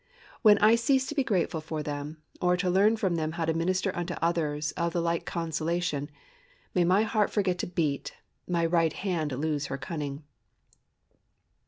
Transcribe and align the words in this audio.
When 0.41 0.57
I 0.57 0.73
cease 0.73 1.05
to 1.05 1.13
be 1.13 1.23
grateful 1.23 1.61
for 1.61 1.83
them, 1.83 2.23
or 2.41 2.57
to 2.57 2.71
learn 2.71 2.97
from 2.97 3.17
them 3.17 3.33
how 3.33 3.45
to 3.45 3.53
minister 3.53 3.95
unto 3.95 4.15
others 4.19 4.71
of 4.71 4.93
the 4.93 4.99
like 4.99 5.27
consolation, 5.27 6.09
may 6.73 6.83
my 6.83 7.03
heart 7.03 7.29
forget 7.29 7.59
to 7.59 7.67
beat, 7.67 8.11
my 8.47 8.65
right 8.65 8.93
hand 8.93 9.31
lose 9.31 9.67
her 9.67 9.77
cunning! 9.77 10.23